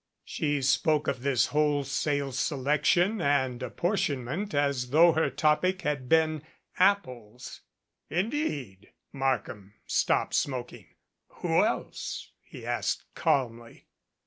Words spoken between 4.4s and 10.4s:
as though her topic had been apples. "Indeed?" Markham stopped